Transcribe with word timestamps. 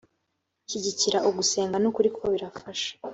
shyigikira 0.69 1.17
ugusenga 1.29 1.77
n’ukuri 1.79 2.09
kuko 2.13 2.25
birafasha. 2.33 2.89